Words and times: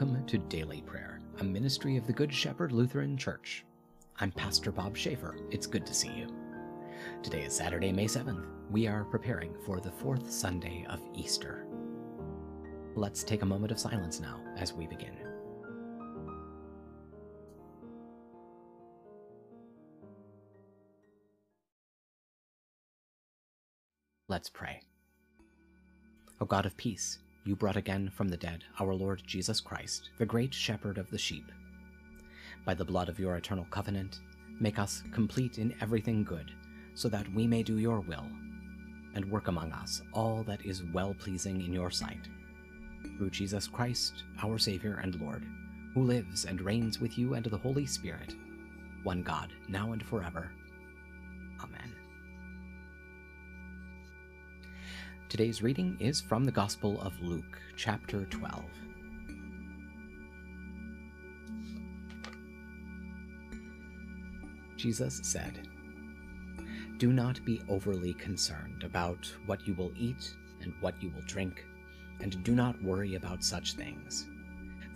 Welcome 0.00 0.24
to 0.28 0.38
Daily 0.38 0.80
Prayer, 0.80 1.20
a 1.40 1.44
ministry 1.44 1.98
of 1.98 2.06
the 2.06 2.12
Good 2.14 2.32
Shepherd 2.32 2.72
Lutheran 2.72 3.18
Church. 3.18 3.66
I'm 4.18 4.32
Pastor 4.32 4.72
Bob 4.72 4.96
Schaefer. 4.96 5.36
It's 5.50 5.66
good 5.66 5.84
to 5.84 5.92
see 5.92 6.08
you. 6.08 6.26
Today 7.22 7.42
is 7.42 7.54
Saturday, 7.54 7.92
May 7.92 8.06
7th. 8.06 8.46
We 8.70 8.86
are 8.86 9.04
preparing 9.04 9.52
for 9.66 9.78
the 9.78 9.90
fourth 9.90 10.30
Sunday 10.32 10.86
of 10.88 11.02
Easter. 11.14 11.66
Let's 12.94 13.22
take 13.22 13.42
a 13.42 13.46
moment 13.46 13.72
of 13.72 13.78
silence 13.78 14.20
now 14.20 14.40
as 14.56 14.72
we 14.72 14.86
begin. 14.86 15.18
Let's 24.28 24.48
pray. 24.48 24.80
O 26.40 26.46
God 26.46 26.64
of 26.64 26.74
peace, 26.78 27.18
you 27.44 27.56
brought 27.56 27.76
again 27.76 28.10
from 28.14 28.28
the 28.28 28.36
dead 28.36 28.64
our 28.78 28.94
Lord 28.94 29.22
Jesus 29.26 29.60
Christ, 29.60 30.10
the 30.18 30.26
great 30.26 30.52
shepherd 30.52 30.98
of 30.98 31.10
the 31.10 31.18
sheep. 31.18 31.50
By 32.64 32.74
the 32.74 32.84
blood 32.84 33.08
of 33.08 33.18
your 33.18 33.36
eternal 33.36 33.66
covenant, 33.70 34.20
make 34.60 34.78
us 34.78 35.02
complete 35.12 35.58
in 35.58 35.74
everything 35.80 36.22
good, 36.22 36.52
so 36.94 37.08
that 37.08 37.32
we 37.32 37.46
may 37.46 37.62
do 37.62 37.78
your 37.78 38.00
will, 38.00 38.26
and 39.14 39.30
work 39.30 39.48
among 39.48 39.72
us 39.72 40.02
all 40.12 40.42
that 40.44 40.64
is 40.66 40.84
well 40.92 41.14
pleasing 41.14 41.62
in 41.62 41.72
your 41.72 41.90
sight. 41.90 42.28
Through 43.16 43.30
Jesus 43.30 43.66
Christ, 43.66 44.24
our 44.42 44.58
Savior 44.58 45.00
and 45.02 45.18
Lord, 45.20 45.46
who 45.94 46.02
lives 46.02 46.44
and 46.44 46.60
reigns 46.60 47.00
with 47.00 47.16
you 47.16 47.34
and 47.34 47.46
the 47.46 47.56
Holy 47.56 47.86
Spirit, 47.86 48.34
one 49.02 49.22
God, 49.22 49.50
now 49.68 49.92
and 49.92 50.04
forever. 50.04 50.50
Today's 55.30 55.62
reading 55.62 55.96
is 56.00 56.20
from 56.20 56.42
the 56.42 56.50
Gospel 56.50 57.00
of 57.02 57.12
Luke, 57.22 57.60
chapter 57.76 58.24
12. 58.24 58.64
Jesus 64.76 65.20
said, 65.22 65.68
Do 66.98 67.12
not 67.12 67.44
be 67.44 67.62
overly 67.68 68.14
concerned 68.14 68.82
about 68.82 69.32
what 69.46 69.64
you 69.68 69.74
will 69.74 69.92
eat 69.96 70.34
and 70.62 70.74
what 70.80 71.00
you 71.00 71.10
will 71.10 71.22
drink, 71.28 71.64
and 72.18 72.42
do 72.42 72.56
not 72.56 72.82
worry 72.82 73.14
about 73.14 73.44
such 73.44 73.74
things. 73.74 74.26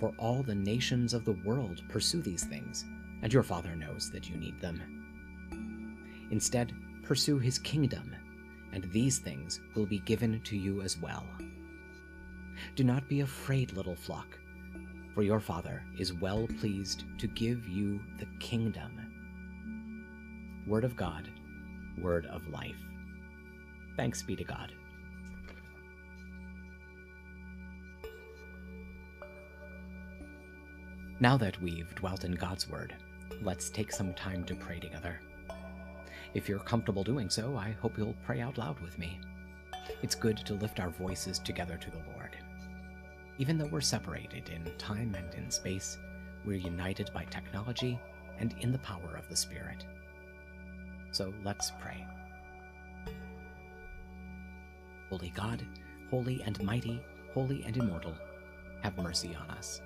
For 0.00 0.12
all 0.18 0.42
the 0.42 0.52
nations 0.52 1.14
of 1.14 1.24
the 1.24 1.38
world 1.44 1.80
pursue 1.88 2.22
these 2.22 2.42
things, 2.42 2.84
and 3.22 3.32
your 3.32 3.44
Father 3.44 3.76
knows 3.76 4.10
that 4.10 4.28
you 4.28 4.36
need 4.36 4.60
them. 4.60 6.26
Instead, 6.32 6.72
pursue 7.04 7.38
his 7.38 7.60
kingdom 7.60 8.16
and 8.74 8.90
these 8.90 9.18
things 9.18 9.60
will 9.74 9.86
be 9.86 10.00
given 10.00 10.40
to 10.42 10.56
you 10.56 10.82
as 10.82 10.98
well. 10.98 11.24
Do 12.74 12.82
not 12.82 13.08
be 13.08 13.20
afraid, 13.20 13.72
little 13.72 13.94
flock, 13.94 14.36
for 15.14 15.22
your 15.22 15.38
Father 15.38 15.82
is 15.96 16.12
well 16.12 16.48
pleased 16.58 17.04
to 17.18 17.28
give 17.28 17.68
you 17.68 18.00
the 18.18 18.26
kingdom. 18.40 18.90
Word 20.66 20.82
of 20.82 20.96
God, 20.96 21.30
word 21.98 22.26
of 22.26 22.48
life. 22.48 22.74
Thanks 23.96 24.22
be 24.22 24.34
to 24.34 24.44
God. 24.44 24.72
Now 31.20 31.36
that 31.36 31.62
we've 31.62 31.94
dwelt 31.94 32.24
in 32.24 32.32
God's 32.32 32.68
Word, 32.68 32.96
let's 33.40 33.70
take 33.70 33.92
some 33.92 34.12
time 34.14 34.42
to 34.44 34.56
pray 34.56 34.80
together. 34.80 35.20
If 36.34 36.48
you're 36.48 36.58
comfortable 36.58 37.04
doing 37.04 37.30
so, 37.30 37.56
I 37.56 37.76
hope 37.80 37.96
you'll 37.96 38.16
pray 38.26 38.40
out 38.40 38.58
loud 38.58 38.80
with 38.80 38.98
me. 38.98 39.20
It's 40.02 40.16
good 40.16 40.36
to 40.38 40.54
lift 40.54 40.80
our 40.80 40.90
voices 40.90 41.38
together 41.38 41.76
to 41.76 41.90
the 41.90 42.02
Lord. 42.12 42.36
Even 43.38 43.56
though 43.56 43.66
we're 43.66 43.80
separated 43.80 44.48
in 44.48 44.64
time 44.76 45.14
and 45.16 45.32
in 45.34 45.50
space, 45.50 45.96
we're 46.44 46.58
united 46.58 47.10
by 47.14 47.24
technology 47.24 47.98
and 48.38 48.54
in 48.60 48.72
the 48.72 48.78
power 48.78 49.16
of 49.16 49.28
the 49.28 49.36
Spirit. 49.36 49.84
So 51.12 51.32
let's 51.44 51.70
pray. 51.80 52.04
Holy 55.10 55.30
God, 55.36 55.64
holy 56.10 56.42
and 56.42 56.60
mighty, 56.64 57.00
holy 57.32 57.62
and 57.62 57.76
immortal, 57.76 58.14
have 58.82 58.98
mercy 58.98 59.36
on 59.40 59.48
us. 59.56 59.80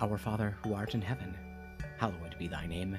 Our 0.00 0.16
Father, 0.16 0.56
who 0.62 0.74
art 0.74 0.94
in 0.94 1.02
heaven, 1.02 1.36
hallowed 1.98 2.36
be 2.38 2.48
thy 2.48 2.66
name. 2.66 2.98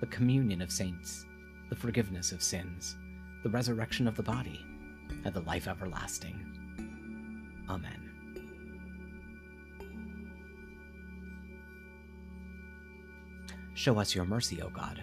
the 0.00 0.06
communion 0.06 0.62
of 0.62 0.70
saints, 0.70 1.26
the 1.70 1.76
forgiveness 1.76 2.32
of 2.32 2.42
sins, 2.42 2.96
the 3.42 3.50
resurrection 3.50 4.06
of 4.06 4.16
the 4.16 4.22
body, 4.22 4.64
and 5.24 5.34
the 5.34 5.40
life 5.40 5.68
everlasting. 5.68 6.44
Amen. 7.68 8.10
Show 13.74 13.98
us 13.98 14.14
your 14.14 14.24
mercy, 14.24 14.60
O 14.62 14.68
God, 14.70 15.02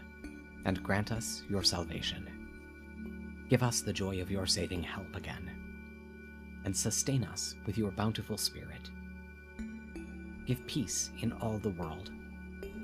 and 0.65 0.83
grant 0.83 1.11
us 1.11 1.43
your 1.49 1.63
salvation. 1.63 2.27
Give 3.49 3.63
us 3.63 3.81
the 3.81 3.93
joy 3.93 4.21
of 4.21 4.31
your 4.31 4.45
saving 4.45 4.83
help 4.83 5.15
again, 5.15 5.49
and 6.65 6.75
sustain 6.75 7.23
us 7.23 7.55
with 7.65 7.77
your 7.77 7.91
bountiful 7.91 8.37
Spirit. 8.37 8.89
Give 10.45 10.65
peace 10.67 11.11
in 11.21 11.31
all 11.33 11.57
the 11.57 11.69
world 11.69 12.11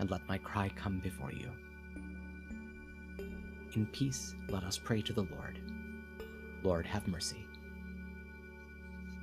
and 0.00 0.10
let 0.10 0.26
my 0.26 0.38
cry 0.38 0.68
come 0.74 0.98
before 0.98 1.30
you. 1.30 1.48
In 3.74 3.86
peace, 3.92 4.34
let 4.48 4.64
us 4.64 4.76
pray 4.76 5.02
to 5.02 5.12
the 5.12 5.22
Lord. 5.22 5.60
Lord, 6.64 6.86
have 6.86 7.06
mercy. 7.06 7.46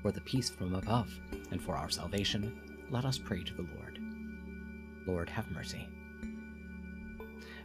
For 0.01 0.11
the 0.11 0.21
peace 0.21 0.49
from 0.49 0.75
above 0.75 1.11
and 1.51 1.61
for 1.61 1.75
our 1.75 1.89
salvation, 1.89 2.57
let 2.89 3.03
us 3.03 3.17
pray 3.17 3.43
to 3.43 3.53
the 3.53 3.67
Lord. 3.75 3.99
Lord, 5.05 5.29
have 5.29 5.51
mercy. 5.51 5.89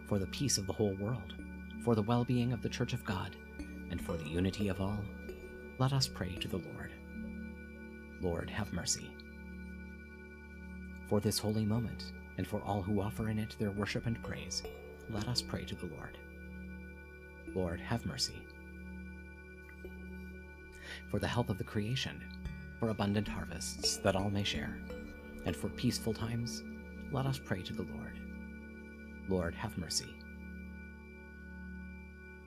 For 0.09 0.19
the 0.19 0.27
peace 0.27 0.59
of 0.59 0.67
the 0.67 0.73
whole 0.73 0.97
world, 0.97 1.35
for 1.85 1.95
the 1.95 2.03
well 2.03 2.25
being 2.25 2.53
of 2.53 2.63
the 2.63 2.69
Church 2.69 2.95
of 2.95 3.05
God, 3.05 3.37
and 3.91 4.01
for 4.01 4.17
the 4.17 4.29
unity 4.29 4.69
of 4.69 4.81
all, 4.81 5.05
let 5.79 5.93
us 5.93 6.09
pray 6.09 6.35
to 6.37 6.49
the 6.49 6.59
Lord. 6.59 6.93
Lord, 8.23 8.49
have 8.49 8.73
mercy. 8.73 9.11
For 11.09 11.21
this 11.21 11.39
holy 11.39 11.67
moment, 11.67 12.13
and 12.39 12.47
for 12.47 12.63
all 12.63 12.83
who 12.83 13.01
offer 13.01 13.29
in 13.29 13.39
it 13.39 13.57
their 13.59 13.71
worship 13.71 14.07
and 14.07 14.23
praise, 14.23 14.63
let 15.11 15.29
us 15.29 15.43
pray 15.43 15.65
to 15.65 15.75
the 15.75 15.87
Lord. 15.87 16.19
Lord, 17.55 17.81
have 17.81 18.07
mercy. 18.07 18.41
For 21.11 21.19
the 21.19 21.29
health 21.29 21.51
of 21.51 21.59
the 21.59 21.65
creation, 21.65 22.23
for 22.79 22.89
abundant 22.89 23.29
harvests 23.29 23.99
that 23.99 24.17
all 24.17 24.31
may 24.31 24.45
share, 24.45 24.79
and 25.45 25.55
for 25.55 25.69
peaceful 25.69 26.15
times, 26.15 26.63
let 27.11 27.27
us 27.27 27.39
pray 27.39 27.63
to 27.63 27.73
the 27.73 27.83
Lord. 27.83 28.19
Lord, 29.29 29.55
have 29.55 29.77
mercy. 29.77 30.15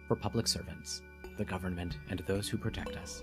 For 0.07 0.15
public 0.15 0.47
servants, 0.47 1.01
the 1.37 1.45
government, 1.45 1.97
and 2.09 2.19
those 2.21 2.49
who 2.49 2.57
protect 2.57 2.95
us, 2.95 3.21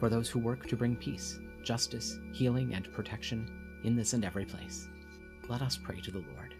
for 0.00 0.08
those 0.08 0.28
who 0.28 0.38
work 0.38 0.66
to 0.66 0.76
bring 0.76 0.96
peace, 0.96 1.38
justice, 1.62 2.18
healing, 2.32 2.74
and 2.74 2.92
protection 2.92 3.48
in 3.84 3.96
this 3.96 4.12
and 4.12 4.24
every 4.24 4.44
place, 4.44 4.88
let 5.48 5.60
us 5.60 5.76
pray 5.76 6.00
to 6.00 6.10
the 6.10 6.24
Lord. 6.34 6.54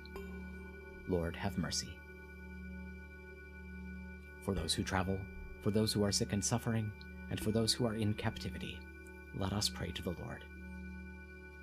Lord, 1.09 1.37
have 1.37 1.57
mercy. 1.57 1.89
For 4.45 4.55
those 4.55 4.75
who 4.75 4.83
travel, 4.83 5.19
for 5.63 5.71
those 5.71 5.93
who 5.93 6.05
are 6.05 6.13
sick 6.13 6.33
and 6.33 6.45
suffering, 6.45 6.93
and 7.31 7.41
for 7.41 7.51
those 7.51 7.73
who 7.73 7.87
are 7.87 7.95
in 7.95 8.13
captivity, 8.15 8.79
let 9.37 9.53
us 9.53 9.69
pray 9.69 9.91
to 9.93 10.03
the 10.03 10.15
Lord. 10.23 10.45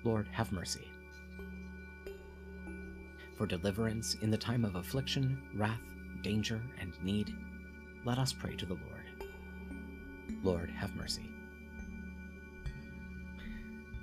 Lord, 0.04 0.26
have 0.32 0.50
mercy. 0.50 0.88
For 3.38 3.46
deliverance 3.46 4.14
in 4.20 4.30
the 4.30 4.36
time 4.36 4.64
of 4.64 4.74
affliction, 4.74 5.40
wrath, 5.54 5.80
danger, 6.22 6.60
and 6.80 6.92
need, 7.02 7.34
let 8.04 8.18
us 8.18 8.32
pray 8.32 8.56
to 8.56 8.66
the 8.66 8.74
Lord. 8.74 9.30
Lord, 10.42 10.70
have 10.70 10.96
mercy. 10.96 11.30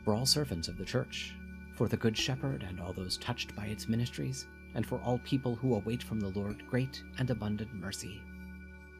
For 0.05 0.13
all 0.13 0.25
servants 0.25 0.69
of 0.69 0.77
the 0.77 0.85
Church, 0.85 1.35
for 1.79 1.87
the 1.87 1.95
Good 1.95 2.17
Shepherd 2.17 2.65
and 2.67 2.77
all 2.81 2.91
those 2.91 3.15
touched 3.15 3.55
by 3.55 3.67
its 3.67 3.87
ministries, 3.87 4.47
and 4.75 4.85
for 4.85 4.99
all 4.99 5.17
people 5.19 5.55
who 5.55 5.75
await 5.75 6.03
from 6.03 6.19
the 6.19 6.27
Lord 6.27 6.61
great 6.69 7.01
and 7.17 7.29
abundant 7.29 7.73
mercy, 7.73 8.21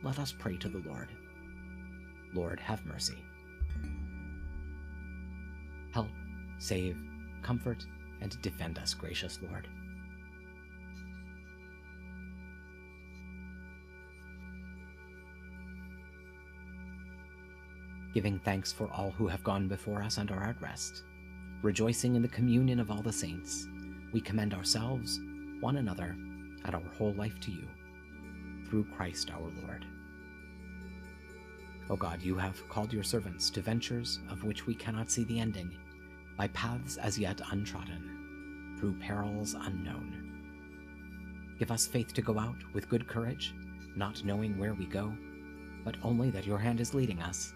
let 0.02 0.18
us 0.18 0.31
pray 0.31 0.56
to 0.56 0.70
the 0.70 0.81
Lord. 0.88 1.10
Lord, 2.34 2.58
have 2.62 2.86
mercy. 2.86 3.18
Help, 5.92 6.08
save, 6.58 6.96
comfort, 7.42 7.86
and 8.22 8.42
defend 8.42 8.80
us, 8.80 8.94
gracious 8.94 9.40
Lord. 9.42 9.68
Giving 18.14 18.40
thanks 18.40 18.72
for 18.72 18.90
all 18.94 19.12
who 19.12 19.28
have 19.28 19.44
gone 19.44 19.68
before 19.68 20.02
us 20.02 20.18
and 20.18 20.32
are 20.32 20.44
at 20.46 20.62
rest, 20.62 21.04
rejoicing 21.62 22.16
in 22.16 22.22
the 22.22 22.28
communion 22.28 22.80
of 22.80 22.90
all 22.90 23.02
the 23.02 23.12
saints, 23.12 23.68
we 24.14 24.22
commend 24.22 24.54
ourselves, 24.54 25.20
one 25.60 25.78
another, 25.78 26.16
and 26.66 26.76
our 26.76 26.82
whole 26.98 27.14
life 27.14 27.40
to 27.42 27.52
you, 27.52 27.68
through 28.68 28.86
Christ 28.96 29.32
our 29.32 29.52
Lord. 29.64 29.86
O 31.90 31.96
God, 31.96 32.22
you 32.22 32.36
have 32.38 32.68
called 32.70 32.94
your 32.94 33.04
servants 33.04 33.50
to 33.50 33.62
ventures 33.62 34.20
of 34.30 34.44
which 34.44 34.68
we 34.68 34.76
cannot 34.76 35.10
see 35.10 35.24
the 35.24 35.40
ending, 35.40 35.76
by 36.38 36.48
paths 36.50 36.98
as 36.98 37.20
yet 37.20 37.42
untrodden, 37.52 38.76
through 38.80 39.00
perils 39.00 39.56
unknown. 39.60 40.26
Give 41.58 41.72
us 41.72 41.88
faith 41.88 42.14
to 42.14 42.22
go 42.22 42.40
out 42.40 42.56
with 42.74 42.88
good 42.88 43.08
courage, 43.08 43.54
not 43.96 44.24
knowing 44.24 44.58
where 44.58 44.74
we 44.74 44.86
go, 44.86 45.14
but 45.84 45.98
only 46.04 46.30
that 46.30 46.46
your 46.46 46.58
hand 46.58 46.80
is 46.80 46.94
leading 46.94 47.22
us 47.22 47.54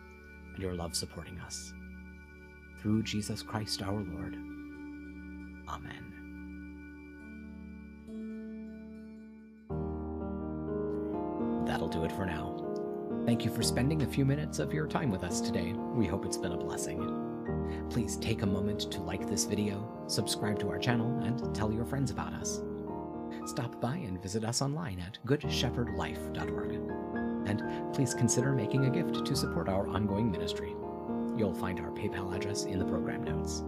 and 0.54 0.62
your 0.62 0.74
love 0.74 0.96
supporting 0.96 1.40
us. 1.40 1.74
Through 2.83 3.03
Jesus 3.03 3.41
Christ 3.41 3.81
our 3.81 3.94
Lord. 3.94 4.35
Amen. 5.69 6.03
That'll 11.65 11.88
do 11.88 12.03
it 12.03 12.12
for 12.12 12.25
now. 12.25 12.59
Thank 13.25 13.45
you 13.45 13.51
for 13.51 13.63
spending 13.63 14.01
a 14.01 14.06
few 14.06 14.25
minutes 14.25 14.59
of 14.59 14.74
your 14.74 14.85
time 14.85 15.09
with 15.09 15.24
us 15.24 15.39
today. 15.39 15.71
We 15.71 16.06
hope 16.06 16.25
it's 16.25 16.35
been 16.35 16.51
a 16.51 16.57
blessing. 16.57 17.88
Please 17.89 18.18
take 18.18 18.41
a 18.41 18.45
moment 18.45 18.91
to 18.91 19.01
like 19.01 19.30
this 19.30 19.45
video, 19.45 20.03
subscribe 20.07 20.59
to 20.59 20.69
our 20.69 20.77
channel, 20.77 21.24
and 21.24 21.56
tell 21.56 21.71
your 21.71 21.85
friends 21.85 22.12
about 22.12 22.33
us. 22.33 22.62
Stop 23.45 23.80
by 23.80 23.95
and 23.95 24.21
visit 24.21 24.44
us 24.44 24.62
online 24.62 25.00
at 25.00 25.19
goodshepherdlife.org. 25.25 27.47
And 27.47 27.94
please 27.94 28.13
consider 28.13 28.51
making 28.51 28.88
a 28.88 28.89
gift 28.89 29.25
to 29.25 29.38
support 29.38 29.69
our 29.69 29.88
ongoing 29.88 30.30
ministry. 30.30 30.75
You'll 31.38 31.53
find 31.53 31.80
our 31.80 31.91
PayPal 31.91 32.35
address 32.35 32.65
in 32.65 32.80
the 32.80 32.85
program 32.85 33.24
notes. 33.24 33.63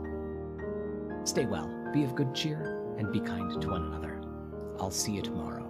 Stay 1.30 1.46
well, 1.46 1.70
be 1.92 2.04
of 2.04 2.16
good 2.16 2.34
cheer, 2.36 2.96
and 2.98 3.12
be 3.12 3.20
kind 3.20 3.62
to 3.62 3.70
one 3.70 3.84
another. 3.84 4.22
I'll 4.80 4.92
see 4.92 5.14
you 5.14 5.22
tomorrow. 5.22 5.66